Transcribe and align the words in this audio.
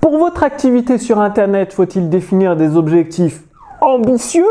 Pour 0.00 0.16
votre 0.16 0.44
activité 0.44 0.96
sur 0.96 1.20
Internet, 1.20 1.74
faut-il 1.74 2.08
définir 2.08 2.56
des 2.56 2.74
objectifs 2.74 3.42
ambitieux 3.82 4.48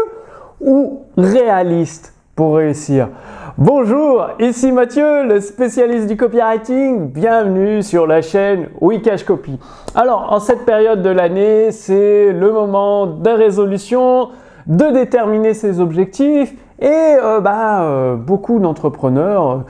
ou 0.61 0.99
réalistes 1.17 2.13
pour 2.35 2.57
réussir? 2.57 3.09
Bonjour, 3.57 4.27
ici 4.39 4.71
Mathieu, 4.71 5.25
le 5.27 5.41
spécialiste 5.41 6.05
du 6.05 6.17
copywriting. 6.17 7.09
Bienvenue 7.09 7.81
sur 7.81 8.05
la 8.05 8.21
chaîne 8.21 8.67
Wikash 8.79 9.23
Copy. 9.23 9.57
Alors, 9.95 10.31
en 10.31 10.39
cette 10.39 10.65
période 10.65 11.01
de 11.01 11.09
l'année, 11.09 11.71
c'est 11.71 12.31
le 12.31 12.51
moment 12.51 13.07
de 13.07 13.29
résolution, 13.31 14.29
de 14.67 14.91
déterminer 14.91 15.55
ses 15.55 15.79
objectifs 15.79 16.53
et 16.79 16.87
euh, 16.87 17.41
bah, 17.41 17.81
euh, 17.81 18.15
beaucoup 18.15 18.59
d'entrepreneurs 18.59 19.65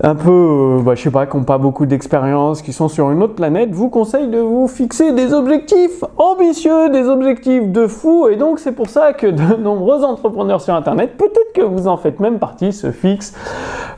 un 0.00 0.14
peu, 0.14 0.30
euh, 0.30 0.82
bah, 0.82 0.94
je 0.94 1.02
sais 1.02 1.10
pas, 1.10 1.26
qui 1.26 1.36
n'ont 1.36 1.44
pas 1.44 1.58
beaucoup 1.58 1.86
d'expérience, 1.86 2.62
qui 2.62 2.72
sont 2.72 2.88
sur 2.88 3.10
une 3.10 3.22
autre 3.22 3.34
planète, 3.34 3.70
vous 3.72 3.88
conseillent 3.88 4.28
de 4.28 4.38
vous 4.38 4.68
fixer 4.68 5.12
des 5.12 5.32
objectifs 5.32 6.04
ambitieux, 6.16 6.90
des 6.90 7.08
objectifs 7.08 7.68
de 7.68 7.86
fou. 7.86 8.28
Et 8.28 8.36
donc, 8.36 8.60
c'est 8.60 8.72
pour 8.72 8.88
ça 8.88 9.12
que 9.12 9.26
de 9.26 9.56
nombreux 9.60 10.04
entrepreneurs 10.04 10.60
sur 10.60 10.74
Internet, 10.74 11.16
peut-être 11.16 11.52
que 11.52 11.62
vous 11.62 11.88
en 11.88 11.96
faites 11.96 12.20
même 12.20 12.38
partie, 12.38 12.72
se 12.72 12.92
fixent 12.92 13.34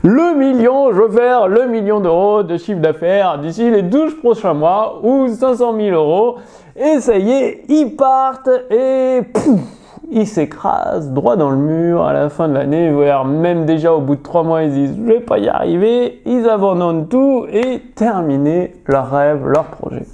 le 0.03 0.35
million, 0.35 0.91
je 0.91 1.01
veux 1.01 1.09
faire 1.11 1.47
le 1.47 1.67
million 1.67 1.99
d'euros 1.99 2.41
de 2.41 2.57
chiffre 2.57 2.81
d'affaires 2.81 3.37
d'ici 3.37 3.69
les 3.69 3.83
12 3.83 4.15
prochains 4.15 4.55
mois 4.55 4.99
ou 5.03 5.27
500 5.27 5.75
000 5.75 5.95
euros. 5.95 6.37
Et 6.75 6.99
ça 6.99 7.17
y 7.17 7.31
est, 7.31 7.63
ils 7.69 7.95
partent 7.95 8.49
et 8.71 9.21
pouf 9.31 9.80
ils 10.11 10.27
s'écrasent 10.27 11.11
droit 11.11 11.37
dans 11.37 11.49
le 11.49 11.57
mur 11.57 12.03
à 12.03 12.13
la 12.13 12.29
fin 12.29 12.47
de 12.47 12.53
l'année, 12.53 12.91
voire 12.91 13.25
même 13.25 13.65
déjà 13.65 13.93
au 13.93 14.01
bout 14.01 14.15
de 14.15 14.21
trois 14.21 14.43
mois, 14.43 14.63
ils 14.63 14.71
disent 14.71 14.95
je 14.97 15.13
vais 15.13 15.19
pas 15.21 15.39
y 15.39 15.47
arriver, 15.47 16.21
ils 16.25 16.47
abandonnent 16.47 17.07
tout 17.07 17.45
et 17.51 17.81
terminer 17.95 18.73
leur 18.87 19.09
rêve, 19.09 19.47
leur 19.47 19.65
projet. 19.65 20.05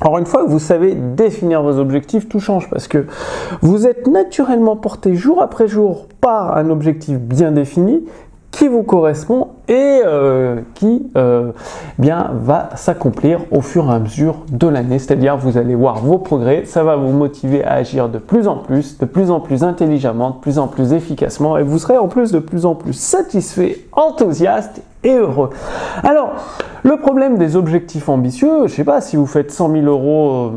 Alors 0.00 0.18
une 0.18 0.26
fois 0.26 0.44
que 0.44 0.50
vous 0.50 0.60
savez 0.60 0.94
définir 0.94 1.62
vos 1.62 1.78
objectifs, 1.78 2.28
tout 2.28 2.40
change 2.40 2.70
parce 2.70 2.88
que 2.88 3.06
vous 3.62 3.86
êtes 3.86 4.06
naturellement 4.06 4.76
porté 4.76 5.14
jour 5.14 5.42
après 5.42 5.66
jour 5.66 6.06
par 6.20 6.56
un 6.56 6.70
objectif 6.70 7.18
bien 7.18 7.50
défini 7.50 8.04
qui 8.50 8.68
vous 8.68 8.82
correspond 8.82 9.47
et 9.68 10.00
euh, 10.04 10.60
qui 10.74 11.10
euh, 11.16 11.52
bien 11.98 12.30
va 12.34 12.70
s'accomplir 12.74 13.40
au 13.50 13.60
fur 13.60 13.90
et 13.90 13.94
à 13.94 13.98
mesure 13.98 14.36
de 14.50 14.66
l'année. 14.66 14.98
C'est-à-dire 14.98 15.36
vous 15.36 15.58
allez 15.58 15.74
voir 15.74 15.98
vos 15.98 16.18
progrès, 16.18 16.64
ça 16.64 16.82
va 16.82 16.96
vous 16.96 17.12
motiver 17.12 17.64
à 17.64 17.74
agir 17.74 18.08
de 18.08 18.18
plus 18.18 18.48
en 18.48 18.56
plus, 18.56 18.98
de 18.98 19.04
plus 19.04 19.30
en 19.30 19.40
plus 19.40 19.62
intelligemment, 19.62 20.30
de 20.30 20.36
plus 20.36 20.58
en 20.58 20.68
plus 20.68 20.92
efficacement 20.92 21.58
et 21.58 21.62
vous 21.62 21.78
serez 21.78 21.98
en 21.98 22.08
plus 22.08 22.32
de 22.32 22.38
plus 22.38 22.66
en 22.66 22.74
plus 22.74 22.94
satisfait, 22.94 23.84
enthousiaste 23.92 24.82
et 25.04 25.14
heureux. 25.14 25.50
Alors, 26.02 26.32
le 26.82 26.96
problème 26.96 27.38
des 27.38 27.56
objectifs 27.56 28.08
ambitieux, 28.08 28.66
je 28.66 28.74
sais 28.74 28.84
pas 28.84 29.00
si 29.00 29.16
vous 29.16 29.26
faites 29.26 29.50
100 29.50 29.72
000 29.72 29.86
euros 29.86 30.30
euh, 30.30 30.50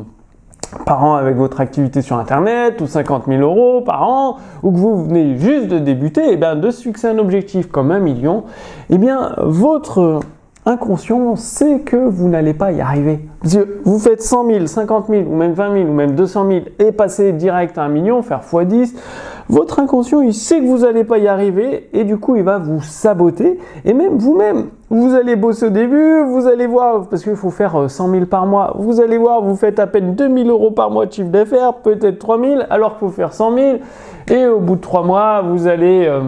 par 0.86 1.04
an 1.04 1.16
avec 1.16 1.36
votre 1.36 1.60
activité 1.62 2.02
sur 2.02 2.18
Internet 2.18 2.82
ou 2.82 2.88
50 2.88 3.26
000 3.28 3.42
euros 3.42 3.82
par 3.82 4.08
an 4.08 4.38
ou 4.64 4.72
que 4.72 4.78
vous 4.78 5.06
venez 5.06 5.38
juste 5.38 5.68
de 5.68 5.80
débuter, 5.80 6.22
et 6.22 6.34
eh 6.34 6.38
bien 6.38 6.56
de 6.56 6.72
se 6.72 6.84
fixer 6.84 7.08
un 7.08 7.18
objectif 7.18 7.68
comme 7.68 7.92
un 7.92 8.00
million, 8.00 8.44
et 8.90 8.96
eh 8.96 8.98
bien 8.98 9.34
votre 9.38 10.22
inconscient 10.66 11.36
sait 11.36 11.80
que 11.80 11.96
vous 11.96 12.28
n'allez 12.30 12.54
pas 12.54 12.72
y 12.72 12.82
arriver. 12.82 13.28
vous 13.84 14.00
faites 14.00 14.22
100 14.22 14.46
000, 14.46 14.68
50 14.68 15.08
000 15.08 15.24
ou 15.28 15.36
même 15.36 15.54
20 15.54 15.74
000 15.74 15.90
ou 15.90 15.94
même 15.94 16.16
200 16.16 16.48
000 16.48 16.62
et 16.80 16.92
passer 16.92 17.32
direct 17.32 17.78
à 17.78 17.84
un 17.84 17.90
million, 17.90 18.22
faire 18.22 18.42
x10, 18.42 18.94
votre 19.50 19.80
inconscient 19.80 20.22
il 20.22 20.34
sait 20.34 20.60
que 20.60 20.66
vous 20.66 20.80
n'allez 20.80 21.04
pas 21.04 21.18
y 21.18 21.28
arriver 21.28 21.90
et 21.94 22.04
du 22.04 22.18
coup 22.18 22.36
il 22.36 22.44
va 22.44 22.58
vous 22.58 22.82
saboter. 22.82 23.60
Et 23.86 23.94
même 23.94 24.18
vous-même 24.18 24.68
vous 24.92 25.16
allez 25.16 25.38
bosser 25.38 25.68
au 25.68 25.70
début, 25.70 26.22
vous 26.26 26.48
allez 26.48 26.68
voir, 26.68 27.08
parce 27.08 27.24
qu'il 27.24 27.38
faut 27.38 27.50
faire 27.50 27.90
100 27.90 28.10
euh, 28.10 28.12
000 28.12 28.26
par 28.26 28.46
mois, 28.46 28.74
vous 28.78 29.00
allez 29.00 29.18
voir, 29.18 29.42
vous 29.42 29.56
faites 29.56 29.80
à 29.80 29.88
peine 29.88 30.16
2 30.16 30.44
000 30.44 30.50
euros 30.50 30.72
par 30.72 30.92
mois 30.92 31.06
de 31.06 31.14
chiffre 31.14 31.30
d'affaires, 31.30 31.76
peut-être 31.76 32.20
3 32.20 32.38
000, 32.38 32.62
alors 32.70 33.00
qu'il 33.00 33.08
faut 33.08 33.14
faire 33.14 33.32
100 33.32 33.56
000, 33.56 33.78
et 34.28 34.48
au 34.48 34.60
bout 34.60 34.76
de 34.76 34.82
3 34.82 35.04
mois, 35.04 35.44
vous 35.44 35.68
allez 35.68 36.08
euh, 36.08 36.20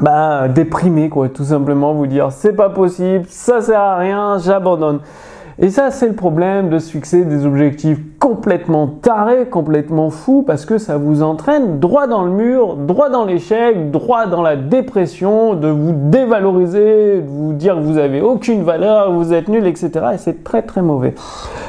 bah, 0.00 0.48
déprimer, 0.48 1.10
quoi, 1.10 1.28
tout 1.28 1.44
simplement, 1.44 1.92
vous 1.92 2.06
dire, 2.06 2.32
c'est 2.32 2.54
pas 2.54 2.70
possible, 2.70 3.26
ça 3.28 3.60
sert 3.60 3.78
à 3.78 3.96
rien, 3.96 4.38
j'abandonne. 4.38 5.00
Et 5.58 5.70
ça, 5.70 5.90
c'est 5.90 6.08
le 6.08 6.14
problème 6.14 6.68
de 6.68 6.78
se 6.78 6.90
fixer 6.90 7.24
des 7.24 7.46
objectifs 7.46 7.98
complètement 8.18 8.88
tarés, 8.88 9.46
complètement 9.46 10.10
fous, 10.10 10.44
parce 10.46 10.66
que 10.66 10.76
ça 10.76 10.98
vous 10.98 11.22
entraîne 11.22 11.78
droit 11.78 12.06
dans 12.06 12.24
le 12.24 12.30
mur, 12.30 12.76
droit 12.76 13.08
dans 13.08 13.24
l'échec, 13.24 13.90
droit 13.90 14.26
dans 14.26 14.42
la 14.42 14.56
dépression, 14.56 15.54
de 15.54 15.68
vous 15.68 15.92
dévaloriser, 15.92 17.22
de 17.22 17.26
vous 17.26 17.54
dire 17.54 17.76
que 17.76 17.80
vous 17.80 17.96
avez 17.96 18.20
aucune 18.20 18.64
valeur, 18.64 19.10
vous 19.12 19.32
êtes 19.32 19.48
nul, 19.48 19.66
etc. 19.66 19.90
Et 20.12 20.18
c'est 20.18 20.44
très 20.44 20.60
très 20.60 20.82
mauvais. 20.82 21.14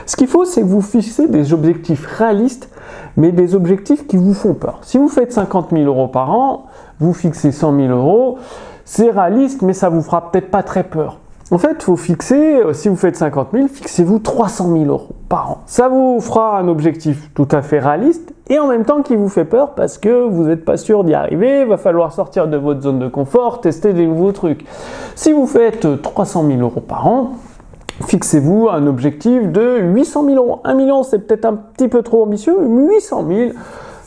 Ce 0.06 0.18
qu'il 0.18 0.28
faut, 0.28 0.44
c'est 0.44 0.64
que 0.64 0.68
vous 0.68 0.82
fixez 0.82 1.30
des 1.30 1.54
objectifs 1.54 2.06
réalistes, 2.08 2.70
mais 3.16 3.32
des 3.32 3.56
objectifs 3.56 4.06
qui 4.06 4.18
vous 4.18 4.34
font 4.34 4.54
peur. 4.54 4.80
Si 4.82 4.98
vous 4.98 5.08
faites 5.08 5.32
50 5.32 5.70
000 5.72 5.86
euros 5.86 6.10
par 6.10 6.32
an, 6.32 6.66
vous 7.00 7.14
fixez 7.14 7.54
100 7.54 7.78
000 7.78 7.88
euros, 7.88 8.38
c'est 8.84 9.12
réaliste, 9.12 9.62
mais 9.62 9.72
ça 9.72 9.88
vous 9.88 10.02
fera 10.02 10.30
peut-être 10.30 10.52
pas 10.52 10.64
très 10.64 10.84
peur. 10.84 11.20
En 11.50 11.58
fait, 11.58 11.82
faut 11.82 11.96
fixer, 11.96 12.56
euh, 12.56 12.74
si 12.74 12.90
vous 12.90 12.98
faites 12.98 13.16
50 13.16 13.50
000, 13.54 13.68
fixez-vous 13.70 14.20
300 14.20 14.70
000 14.70 14.86
euros 14.86 15.16
par 15.30 15.52
an. 15.52 15.58
Ça 15.66 15.88
vous 15.88 16.20
fera 16.20 16.60
un 16.60 16.68
objectif 16.68 17.30
tout 17.36 17.48
à 17.52 17.62
fait 17.62 17.80
réaliste 17.80 18.34
et 18.50 18.60
en 18.60 18.68
même 18.68 18.84
temps 18.84 19.02
qui 19.02 19.16
vous 19.16 19.30
fait 19.30 19.46
peur 19.46 19.74
parce 19.74 19.98
que 19.98 20.28
vous 20.28 20.44
n'êtes 20.44 20.66
pas 20.66 20.76
sûr 20.76 21.06
d'y 21.06 21.14
arriver, 21.14 21.64
va 21.64 21.78
falloir 21.78 22.12
sortir 22.12 22.50
de 22.50 22.58
votre 22.58 22.82
zone 22.82 23.00
de 23.00 23.08
confort, 23.08 23.62
tester 23.62 23.94
des 23.94 24.06
nouveaux 24.06 24.34
trucs. 24.34 24.66
Si 25.16 25.32
vous 25.32 25.48
faites 25.48 26.02
300 26.02 26.46
000 26.48 26.60
euros 26.60 26.82
par 26.82 27.08
an, 27.08 27.32
fixez-vous 28.06 28.68
un 28.70 28.86
objectif 28.86 29.50
de 29.50 29.80
800 29.80 30.26
000 30.26 30.36
euros. 30.36 30.60
1 30.66 30.74
million, 30.74 31.04
c'est 31.04 31.20
peut-être 31.20 31.46
un 31.46 31.54
petit 31.54 31.88
peu 31.88 32.02
trop 32.02 32.24
ambitieux, 32.24 32.58
800 32.60 33.26
000 33.26 33.52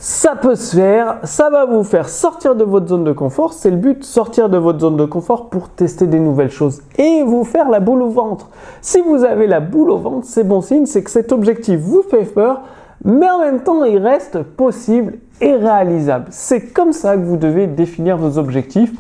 ça 0.03 0.35
peut 0.35 0.55
se 0.55 0.77
faire, 0.77 1.19
ça 1.25 1.51
va 1.51 1.67
vous 1.67 1.85
faire 1.85 2.09
sortir 2.09 2.57
de 2.57 2.65
votre 2.65 2.89
zone 2.89 3.05
de 3.05 3.13
confort. 3.13 3.53
C'est 3.53 3.71
le 3.71 3.77
but, 3.77 4.03
sortir 4.03 4.49
de 4.49 4.57
votre 4.57 4.81
zone 4.81 4.97
de 4.97 5.05
confort 5.05 5.51
pour 5.51 5.69
tester 5.69 6.07
des 6.07 6.19
nouvelles 6.19 6.51
choses 6.51 6.81
et 6.97 7.23
vous 7.23 7.45
faire 7.45 7.69
la 7.69 7.81
boule 7.81 8.01
au 8.01 8.09
ventre. 8.09 8.49
Si 8.81 9.03
vous 9.03 9.25
avez 9.25 9.47
la 9.47 9.61
boule 9.61 9.91
au 9.91 9.99
ventre, 9.99 10.27
c'est 10.27 10.43
bon 10.43 10.63
signe, 10.63 10.87
c'est 10.87 11.03
que 11.03 11.11
cet 11.11 11.33
objectif 11.33 11.79
vous 11.79 12.01
fait 12.01 12.25
peur, 12.25 12.63
mais 13.05 13.29
en 13.29 13.41
même 13.41 13.61
temps, 13.61 13.85
il 13.85 13.99
reste 13.99 14.43
possible 14.43 15.19
et 15.43 15.55
réalisable. 15.55 16.29
C'est 16.31 16.73
comme 16.73 16.95
ça 16.95 17.17
que 17.17 17.23
vous 17.23 17.37
devez 17.37 17.67
définir 17.67 18.17
vos 18.17 18.39
objectifs. 18.39 18.93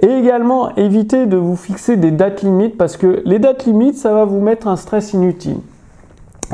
Et 0.00 0.10
également, 0.10 0.74
évitez 0.76 1.26
de 1.26 1.36
vous 1.36 1.56
fixer 1.56 1.98
des 1.98 2.10
dates 2.10 2.40
limites 2.40 2.78
parce 2.78 2.96
que 2.96 3.20
les 3.26 3.38
dates 3.38 3.66
limites, 3.66 3.98
ça 3.98 4.14
va 4.14 4.24
vous 4.24 4.40
mettre 4.40 4.66
un 4.66 4.76
stress 4.76 5.12
inutile 5.12 5.58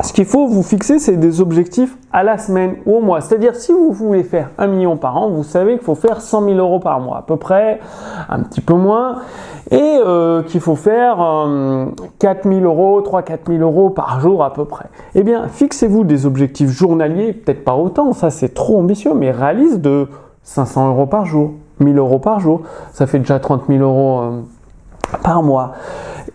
ce 0.01 0.11
qu'il 0.11 0.25
faut 0.25 0.47
vous 0.47 0.63
fixer, 0.63 0.97
c'est 0.97 1.17
des 1.17 1.39
objectifs 1.39 1.95
à 2.11 2.23
la 2.23 2.39
semaine 2.39 2.77
ou 2.87 2.95
au 2.95 3.01
mois. 3.01 3.21
C'est-à-dire, 3.21 3.55
si 3.55 3.71
vous 3.71 3.91
voulez 3.91 4.23
faire 4.23 4.49
un 4.57 4.65
million 4.65 4.97
par 4.97 5.17
an, 5.17 5.29
vous 5.29 5.43
savez 5.43 5.73
qu'il 5.73 5.83
faut 5.83 5.93
faire 5.93 6.19
100 6.19 6.45
000 6.45 6.57
euros 6.57 6.79
par 6.79 6.99
mois, 6.99 7.19
à 7.19 7.21
peu 7.21 7.37
près, 7.37 7.79
un 8.27 8.39
petit 8.39 8.61
peu 8.61 8.73
moins, 8.73 9.17
et 9.69 9.99
euh, 10.03 10.41
qu'il 10.41 10.61
faut 10.61 10.75
faire 10.75 11.17
4 12.17 12.49
000 12.49 12.61
euros, 12.61 13.01
3-4 13.01 13.37
000 13.47 13.59
euros 13.61 13.91
par 13.91 14.19
jour 14.19 14.43
à 14.43 14.51
peu 14.51 14.65
près. 14.65 14.85
Eh 15.13 15.21
bien, 15.21 15.47
fixez-vous 15.47 16.03
des 16.03 16.25
objectifs 16.25 16.69
journaliers, 16.69 17.33
peut-être 17.33 17.63
pas 17.63 17.75
autant, 17.75 18.13
ça 18.13 18.31
c'est 18.31 18.53
trop 18.53 18.79
ambitieux, 18.79 19.13
mais 19.13 19.29
réaliste 19.29 19.79
de 19.79 20.07
500 20.43 20.89
euros 20.89 21.05
par 21.05 21.27
jour, 21.27 21.51
1000 21.79 21.99
euros 21.99 22.19
par 22.19 22.39
jour, 22.39 22.61
ça 22.93 23.05
fait 23.05 23.19
déjà 23.19 23.39
30 23.39 23.65
000 23.67 23.83
euros 23.83 24.21
euh, 24.21 24.41
par 25.21 25.43
mois 25.43 25.73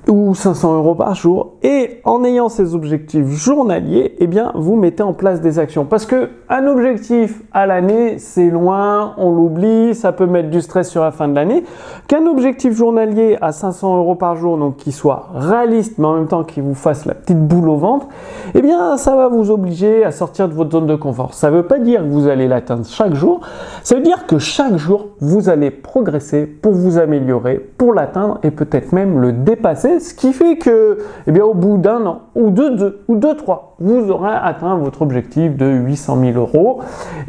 ou 0.08 0.34
500 0.34 0.76
euros 0.76 0.94
par 0.94 1.14
jour. 1.14 1.54
Et 1.62 2.00
en 2.04 2.24
ayant 2.24 2.48
ces 2.48 2.74
objectifs 2.74 3.26
journaliers, 3.26 4.14
eh 4.18 4.26
bien, 4.26 4.52
vous 4.54 4.76
mettez 4.76 5.02
en 5.02 5.12
place 5.12 5.40
des 5.40 5.58
actions. 5.58 5.84
Parce 5.84 6.06
que 6.06 6.30
un 6.48 6.66
objectif 6.66 7.42
à 7.52 7.66
l'année, 7.66 8.18
c'est 8.18 8.48
loin, 8.48 9.14
on 9.18 9.32
l'oublie, 9.32 9.94
ça 9.94 10.12
peut 10.12 10.26
mettre 10.26 10.50
du 10.50 10.60
stress 10.60 10.88
sur 10.88 11.02
la 11.02 11.10
fin 11.10 11.28
de 11.28 11.34
l'année. 11.34 11.64
Qu'un 12.08 12.26
objectif 12.26 12.74
journalier 12.74 13.36
à 13.40 13.52
500 13.52 13.98
euros 13.98 14.14
par 14.14 14.36
jour, 14.36 14.56
donc 14.56 14.76
qui 14.76 14.92
soit 14.92 15.28
réaliste, 15.34 15.98
mais 15.98 16.06
en 16.06 16.14
même 16.14 16.28
temps 16.28 16.44
qui 16.44 16.60
vous 16.60 16.74
fasse 16.74 17.04
la 17.04 17.14
petite 17.14 17.46
boule 17.46 17.68
au 17.68 17.76
ventre, 17.76 18.06
eh 18.54 18.62
bien, 18.62 18.96
ça 18.96 19.14
va 19.14 19.28
vous 19.28 19.50
obliger 19.50 20.04
à 20.04 20.10
sortir 20.10 20.48
de 20.48 20.54
votre 20.54 20.70
zone 20.70 20.86
de 20.86 20.96
confort. 20.96 21.34
Ça 21.34 21.50
ne 21.50 21.56
veut 21.56 21.66
pas 21.66 21.78
dire 21.78 22.00
que 22.00 22.08
vous 22.08 22.28
allez 22.28 22.48
l'atteindre 22.48 22.86
chaque 22.86 23.14
jour. 23.14 23.40
Ça 23.82 23.94
veut 23.94 24.02
dire 24.02 24.26
que 24.26 24.38
chaque 24.38 24.76
jour, 24.76 25.08
vous 25.20 25.48
allez 25.48 25.70
progresser 25.70 26.46
pour 26.46 26.72
vous 26.72 26.98
améliorer, 26.98 27.58
pour 27.76 27.92
l'atteindre 27.92 28.38
et 28.42 28.50
peut-être 28.50 28.92
même 28.92 29.20
le 29.20 29.32
dépasser 29.32 29.97
ce 30.00 30.14
qui 30.14 30.32
fait 30.32 30.56
que, 30.56 30.98
eh 31.26 31.32
bien, 31.32 31.44
au 31.44 31.54
bout 31.54 31.78
d'un 31.78 32.04
an, 32.06 32.20
ou 32.34 32.50
de 32.50 32.68
deux, 32.70 33.00
ou 33.08 33.16
de 33.16 33.32
trois, 33.32 33.74
vous 33.78 34.10
aurez 34.10 34.34
atteint 34.34 34.76
votre 34.76 35.02
objectif 35.02 35.56
de 35.56 35.66
800 35.66 36.18
000 36.32 36.38
euros. 36.38 36.80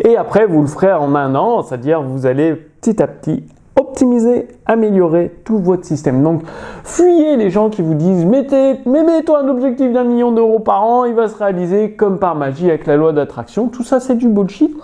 Et 0.04 0.18
après, 0.18 0.46
vous 0.46 0.62
le 0.62 0.68
ferez 0.68 0.94
en 0.94 1.16
un 1.16 1.36
an, 1.36 1.62
c'est-à-dire 1.62 2.02
vous 2.02 2.26
allez 2.26 2.56
petit 2.56 3.02
à 3.02 3.08
petit 3.08 3.44
optimiser, 3.80 4.48
améliorer 4.66 5.32
tout 5.46 5.58
votre 5.58 5.86
système. 5.86 6.22
Donc, 6.22 6.42
fuyez 6.84 7.38
les 7.38 7.50
gens 7.50 7.70
qui 7.70 7.82
vous 7.82 7.94
disent 7.94 8.26
mettez, 8.26 8.80
mais 8.86 9.04
mets-toi 9.04 9.40
un 9.40 9.48
objectif 9.48 9.92
d'un 9.94 10.04
million 10.04 10.32
d'euros 10.32 10.60
par 10.60 10.84
an, 10.84 11.06
il 11.06 11.14
va 11.14 11.28
se 11.28 11.38
réaliser 11.38 11.92
comme 11.92 12.20
par 12.20 12.36
magie 12.36 12.70
avec 12.70 12.86
la 12.88 12.98
loi 12.98 13.14
d'attraction. 13.14 13.68
Tout 13.68 13.84
ça, 13.84 14.00
c'est 14.00 14.16
du 14.16 14.28
bullshit. 14.28 14.76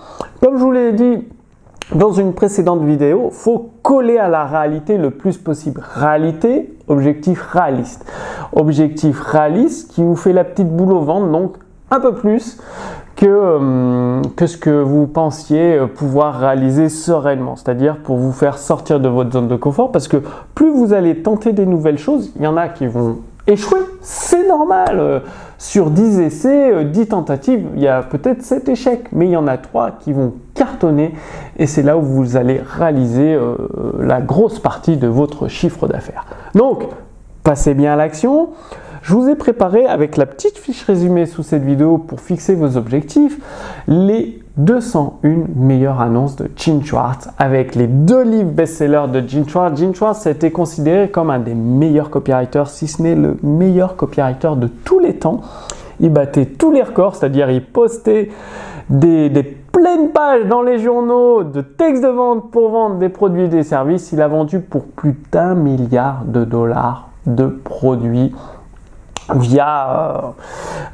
Comme 0.41 0.57
je 0.57 0.63
vous 0.63 0.71
l'ai 0.71 0.93
dit, 0.93 1.27
dans 1.93 2.11
une 2.11 2.33
précédente 2.33 2.83
vidéo, 2.83 3.29
faut 3.31 3.69
coller 3.83 4.17
à 4.17 4.27
la 4.27 4.45
réalité 4.45 4.97
le 4.97 5.11
plus 5.11 5.37
possible. 5.37 5.83
Réalité, 5.93 6.73
objectif 6.87 7.41
réaliste. 7.51 8.05
Objectif 8.53 9.21
réaliste 9.21 9.91
qui 9.91 10.03
vous 10.03 10.15
fait 10.15 10.33
la 10.33 10.43
petite 10.43 10.69
boule 10.69 10.93
au 10.93 11.01
ventre, 11.01 11.27
donc 11.27 11.57
un 11.91 11.99
peu 11.99 12.15
plus 12.15 12.57
que, 13.15 13.25
euh, 13.27 14.21
que 14.35 14.47
ce 14.47 14.57
que 14.57 14.81
vous 14.81 15.05
pensiez 15.05 15.79
pouvoir 15.95 16.39
réaliser 16.39 16.89
sereinement, 16.89 17.55
c'est-à-dire 17.55 17.97
pour 17.97 18.17
vous 18.17 18.31
faire 18.31 18.57
sortir 18.57 18.99
de 18.99 19.07
votre 19.07 19.31
zone 19.31 19.47
de 19.47 19.55
confort, 19.55 19.91
parce 19.91 20.07
que 20.07 20.17
plus 20.55 20.71
vous 20.71 20.91
allez 20.91 21.21
tenter 21.21 21.53
des 21.53 21.67
nouvelles 21.67 21.99
choses, 21.99 22.31
il 22.35 22.41
y 22.41 22.47
en 22.47 22.57
a 22.57 22.67
qui 22.67 22.87
vont 22.87 23.19
échouer, 23.45 23.79
c'est 24.01 24.47
normal. 24.47 25.21
Sur 25.57 25.91
10 25.91 26.19
essais, 26.19 26.83
10 26.83 27.07
tentatives, 27.07 27.67
il 27.75 27.81
y 27.81 27.87
a 27.87 28.01
peut-être 28.01 28.41
7 28.41 28.67
échecs, 28.69 29.07
mais 29.11 29.27
il 29.27 29.31
y 29.31 29.37
en 29.37 29.47
a 29.47 29.57
3 29.57 29.91
qui 29.99 30.11
vont 30.11 30.33
cartonner 30.55 31.13
et 31.57 31.67
c'est 31.67 31.83
là 31.83 31.97
où 31.97 32.01
vous 32.01 32.37
allez 32.37 32.59
réaliser 32.65 33.37
la 33.99 34.21
grosse 34.21 34.59
partie 34.59 34.97
de 34.97 35.07
votre 35.07 35.47
chiffre 35.47 35.87
d'affaires. 35.87 36.25
Donc, 36.55 36.85
passez 37.43 37.75
bien 37.75 37.93
à 37.93 37.95
l'action. 37.95 38.49
Je 39.03 39.13
vous 39.13 39.29
ai 39.29 39.35
préparé 39.35 39.85
avec 39.85 40.17
la 40.17 40.25
petite 40.25 40.57
fiche 40.57 40.83
résumée 40.83 41.27
sous 41.27 41.43
cette 41.43 41.63
vidéo 41.63 41.99
pour 41.99 42.19
fixer 42.19 42.55
vos 42.55 42.75
objectifs 42.75 43.37
les 43.87 44.39
201 44.57 45.43
meilleures 45.55 46.01
annonces 46.01 46.37
de 46.37 46.49
Gene 46.55 46.83
Schwartz 46.83 47.29
avec 47.37 47.75
les 47.75 47.85
deux 47.85 48.23
livres 48.23 48.49
best-sellers 48.49 49.07
de 49.13 49.27
Gene 49.27 49.47
Schwartz. 49.47 49.79
Gene 49.79 49.93
Schwartz 49.93 50.25
a 50.25 50.31
été 50.31 50.49
considéré 50.49 51.11
comme 51.11 51.29
un 51.29 51.37
des 51.37 51.53
meilleurs 51.53 52.09
copywriters, 52.09 52.67
si 52.67 52.87
ce 52.87 53.01
n'est 53.03 53.13
le 53.13 53.37
meilleur 53.43 53.95
copywriter 53.95 54.53
de 54.57 54.67
tous 54.67 54.97
les 54.97 55.13
temps. 55.13 55.41
Il 55.99 56.11
battait 56.11 56.45
tous 56.45 56.71
les 56.71 56.81
records, 56.81 57.15
c'est-à-dire 57.15 57.51
il 57.51 57.63
postait 57.63 58.29
des, 58.89 59.57
pleines 59.71 60.11
pages 60.11 60.45
dans 60.45 60.61
les 60.61 60.79
journaux 60.79 61.43
de 61.43 61.61
textes 61.61 62.03
de 62.03 62.07
vente 62.07 62.49
pour 62.51 62.69
vendre 62.69 62.95
des 62.95 63.09
produits 63.09 63.43
et 63.43 63.47
des 63.49 63.63
services. 63.63 64.11
Il 64.11 64.21
a 64.21 64.27
vendu 64.27 64.59
pour 64.59 64.85
plus 64.85 65.15
d'un 65.31 65.53
milliard 65.55 66.23
de 66.25 66.45
dollars 66.45 67.09
de 67.25 67.47
produits 67.47 68.33
via, 69.33 69.89
euh, 69.89 70.21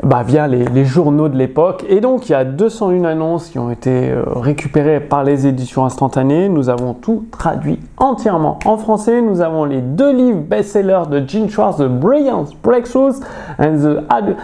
bah, 0.03 0.23
via 0.23 0.47
les, 0.47 0.85
journaux 0.85 1.29
de 1.29 1.37
l'époque. 1.37 1.85
Et 1.89 2.01
donc, 2.01 2.29
il 2.29 2.31
y 2.31 2.35
a 2.35 2.43
201 2.43 3.03
annonces 3.03 3.49
qui 3.49 3.59
ont 3.59 3.71
été 3.71 4.09
euh, 4.09 4.23
récupérées 4.27 4.99
par 4.99 5.23
les 5.23 5.47
éditions 5.47 5.85
instantanées. 5.85 6.49
Nous 6.49 6.69
avons 6.69 6.93
tout 6.93 7.25
traduit 7.31 7.79
entièrement 7.97 8.59
en 8.65 8.77
français. 8.77 9.21
Nous 9.21 9.41
avons 9.41 9.65
les 9.65 9.81
deux 9.81 10.11
livres 10.11 10.39
best-sellers 10.39 11.03
de 11.09 11.27
Gene 11.27 11.49
Schwartz, 11.49 11.77
The 11.77 11.87
Brilliant 11.87 12.45
Breakthroughs 12.63 13.21
and 13.59 13.77
the 13.77 14.35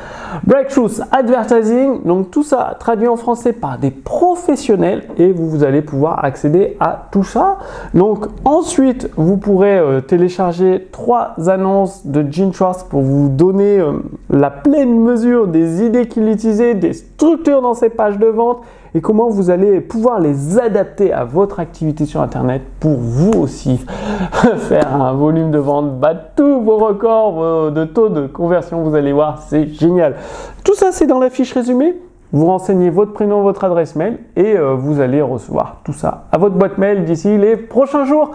Breakthroughs 0.45 1.01
Advertising. 1.11 2.03
Donc, 2.03 2.31
tout 2.31 2.43
ça 2.43 2.75
traduit 2.79 3.07
en 3.07 3.17
français 3.17 3.53
par 3.53 3.77
des 3.77 3.91
professionnels 3.91 5.03
et 5.17 5.31
vous, 5.31 5.49
vous 5.49 5.63
allez 5.63 5.81
pouvoir 5.81 6.23
accéder 6.23 6.77
à 6.79 7.07
tout 7.11 7.23
ça. 7.23 7.57
Donc, 7.93 8.25
ensuite, 8.45 9.09
vous 9.15 9.37
pourrez 9.37 9.77
euh, 9.77 10.01
télécharger 10.01 10.87
trois 10.91 11.35
annonces 11.47 12.05
de 12.05 12.25
Gene 12.29 12.53
Schwartz 12.53 12.83
pour 12.83 13.01
vous 13.01 13.29
donner 13.29 13.76
euh, 13.79 13.93
la 14.29 14.49
pleine 14.49 14.99
mesure 14.99 15.47
des 15.47 15.83
idées 15.83 16.07
qu'il 16.07 16.27
utilisait, 16.27 16.75
des 16.75 16.93
structures 16.93 17.61
dans 17.61 17.73
ses 17.73 17.89
pages 17.89 18.17
de 18.17 18.27
vente 18.27 18.61
et 18.95 19.01
comment 19.01 19.29
vous 19.29 19.49
allez 19.49 19.81
pouvoir 19.81 20.19
les 20.19 20.59
adapter 20.59 21.13
à 21.13 21.23
votre 21.23 21.59
activité 21.59 22.05
sur 22.05 22.21
Internet 22.21 22.61
pour 22.79 22.97
vous 22.97 23.31
aussi 23.33 23.85
faire 24.57 24.95
un 24.95 25.13
volume 25.13 25.51
de 25.51 25.59
vente, 25.59 25.99
battre 25.99 26.31
tous 26.35 26.61
vos 26.61 26.77
records 26.77 27.71
de 27.71 27.83
taux 27.85 28.09
de 28.09 28.27
conversion. 28.27 28.81
Vous 28.83 28.95
allez 28.95 29.13
voir, 29.13 29.43
c'est 29.43 29.67
génial. 29.67 30.15
Tout 30.63 30.75
ça, 30.75 30.91
c'est 30.91 31.07
dans 31.07 31.19
la 31.19 31.29
fiche 31.29 31.53
résumée. 31.53 31.95
Vous 32.33 32.45
renseignez 32.45 32.89
votre 32.89 33.13
prénom, 33.13 33.41
votre 33.41 33.63
adresse 33.63 33.95
mail 33.95 34.19
et 34.35 34.57
euh, 34.57 34.73
vous 34.73 34.99
allez 34.99 35.21
recevoir 35.21 35.77
tout 35.85 35.93
ça 35.93 36.25
à 36.31 36.37
votre 36.37 36.55
boîte 36.55 36.77
mail 36.77 37.05
d'ici 37.05 37.37
les 37.37 37.55
prochains 37.55 38.03
jours. 38.03 38.31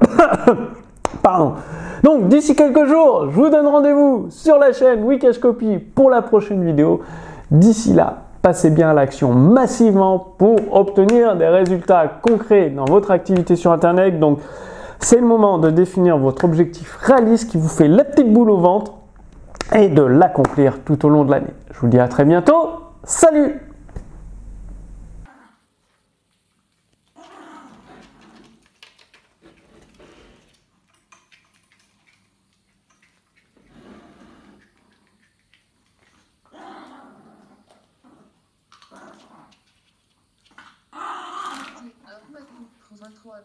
Pardon. 1.22 1.54
Donc 2.04 2.28
d'ici 2.28 2.54
quelques 2.54 2.84
jours, 2.84 3.30
je 3.30 3.34
vous 3.34 3.48
donne 3.48 3.66
rendez-vous 3.66 4.26
sur 4.28 4.58
la 4.58 4.74
chaîne 4.74 5.04
Wikash 5.04 5.38
Copy 5.38 5.78
pour 5.78 6.10
la 6.10 6.20
prochaine 6.20 6.62
vidéo. 6.62 7.00
D'ici 7.50 7.94
là, 7.94 8.24
passez 8.42 8.68
bien 8.68 8.90
à 8.90 8.92
l'action 8.92 9.32
massivement 9.32 10.18
pour 10.18 10.56
obtenir 10.70 11.34
des 11.34 11.48
résultats 11.48 12.06
concrets 12.20 12.68
dans 12.68 12.84
votre 12.84 13.10
activité 13.10 13.56
sur 13.56 13.72
Internet. 13.72 14.20
Donc 14.20 14.40
c'est 14.98 15.16
le 15.16 15.26
moment 15.26 15.56
de 15.56 15.70
définir 15.70 16.18
votre 16.18 16.44
objectif 16.44 16.94
réaliste 17.00 17.50
qui 17.50 17.56
vous 17.56 17.70
fait 17.70 17.88
la 17.88 18.04
petite 18.04 18.30
boule 18.30 18.50
au 18.50 18.58
ventre 18.58 18.92
et 19.74 19.88
de 19.88 20.02
l'accomplir 20.02 20.80
tout 20.84 21.06
au 21.06 21.08
long 21.08 21.24
de 21.24 21.30
l'année. 21.30 21.54
Je 21.72 21.80
vous 21.80 21.88
dis 21.88 21.98
à 21.98 22.06
très 22.06 22.26
bientôt. 22.26 22.68
Salut 23.04 23.62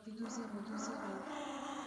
P2020 0.06 1.79